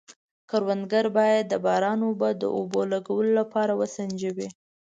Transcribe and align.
کروندګر 0.49 1.05
باید 1.17 1.43
د 1.49 1.53
باران 1.65 1.99
اوبه 2.07 2.29
د 2.41 2.43
اوبو 2.57 2.81
لګولو 2.93 3.31
لپاره 3.39 3.73
وسنجوي. 3.81 4.47